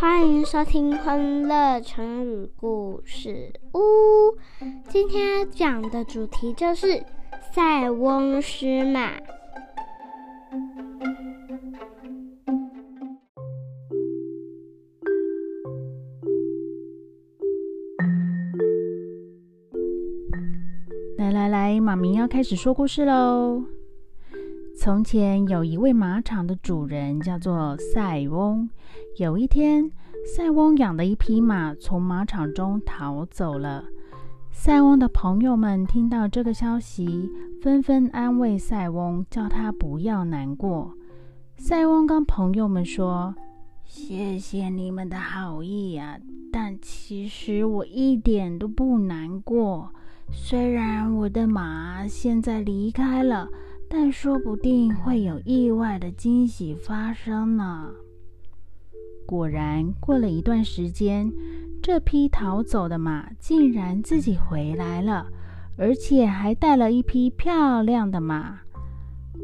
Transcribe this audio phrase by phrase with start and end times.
[0.00, 3.80] 欢迎收听《欢乐成语故事屋》。
[4.88, 7.02] 今天讲的主题就是
[7.52, 9.10] “塞翁失马”。
[21.16, 23.64] 来来来，妈咪要开始说故事喽。
[24.88, 28.70] 从前有一位马场的主人，叫做塞翁。
[29.18, 29.92] 有一天，
[30.34, 33.84] 塞翁养的一匹马从马场中逃走了。
[34.50, 37.30] 塞翁的朋友们听到这个消息，
[37.60, 40.94] 纷纷安慰塞翁，叫他不要难过。
[41.58, 43.34] 塞翁跟朋友们说
[43.84, 46.18] ：“谢谢你们的好意呀，
[46.50, 49.92] 但其实我一点都不难过。
[50.32, 53.46] 虽然我的马现在离开了。”
[53.90, 57.90] 但说不定会有意外的惊喜发生呢。
[59.26, 61.32] 果然，过了一段时间，
[61.82, 65.26] 这匹逃走的马竟然自己回来了，
[65.76, 68.60] 而且还带了一匹漂亮的马。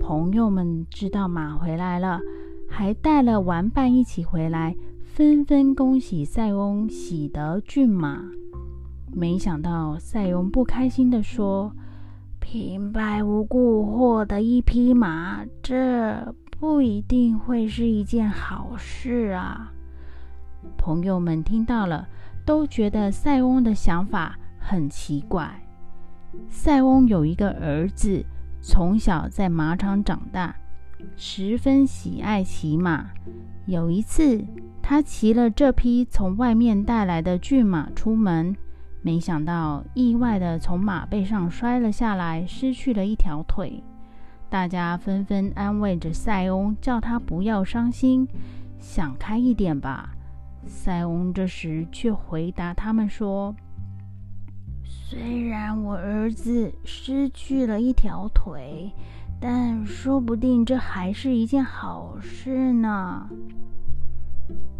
[0.00, 2.20] 朋友们知道马回来了，
[2.68, 8.24] 还带了玩伴一起回来，纷纷恭喜塞翁喜得骏马。
[9.12, 11.72] 没想到，塞翁不开心地说。
[12.50, 19.70] 平白无故获得一匹马，这不一定会是一件好事啊！
[20.78, 22.08] 朋友们听到了，
[22.46, 25.62] 都觉得塞翁的想法很奇怪。
[26.48, 28.24] 塞翁有一个儿子，
[28.62, 30.56] 从小在马场长大，
[31.16, 33.10] 十分喜爱骑马。
[33.66, 34.42] 有一次，
[34.80, 38.56] 他骑了这匹从外面带来的骏马出门。
[39.00, 43.82] 没想到，意外的从马背上摔了下来，失去了一条腿。
[44.50, 48.26] 大家纷纷安慰着塞翁，叫他不要伤心，
[48.78, 50.10] 想开一点吧。
[50.66, 53.54] 塞翁这时却回答他们说
[54.84, 58.92] ：“虽然我儿子失去了一条腿，
[59.40, 63.28] 但说不定这还是一件好事呢。”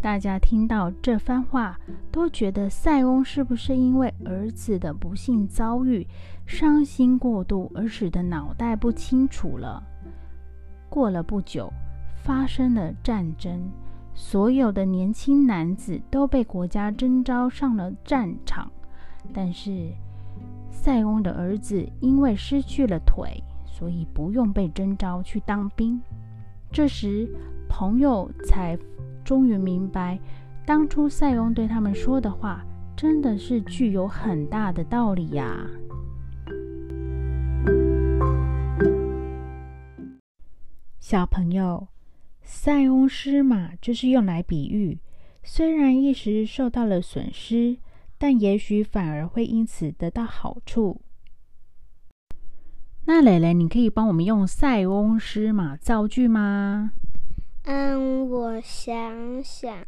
[0.00, 1.78] 大家听到这番话，
[2.10, 6.04] 都觉得塞翁是不是因为儿子的不幸遭遇，
[6.44, 9.80] 伤心过度而使得脑袋不清楚了？
[10.88, 11.72] 过了不久，
[12.24, 13.70] 发生了战争，
[14.12, 18.68] 所有的年轻男子都被国家征召上了战场，
[19.32, 19.92] 但是
[20.72, 26.02] 塞翁的儿子因为失去了腿，所以不用被征召去当兵。
[26.72, 27.32] 这时，
[27.68, 28.76] 朋友才。
[29.24, 30.18] 终于明白，
[30.66, 32.64] 当初塞翁对他们说的话，
[32.96, 35.66] 真的是具有很大的道理呀。
[40.98, 41.88] 小朋友，
[42.42, 44.98] 塞翁失马就是用来比喻，
[45.42, 47.76] 虽然一时受到了损失，
[48.18, 51.00] 但也许反而会因此得到好处。
[53.04, 56.92] 那蕾蕾，你可以帮我们用“塞翁失马”造句吗？
[57.64, 59.86] 嗯，我想想，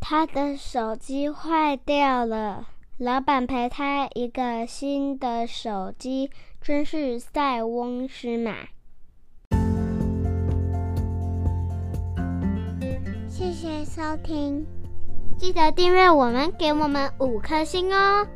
[0.00, 2.66] 他的手机坏掉了，
[2.98, 8.52] 老板赔他一个新的手机，真是塞翁失马。
[13.28, 14.66] 谢谢收听，
[15.38, 18.26] 记得订阅我们，给我们五颗星哦。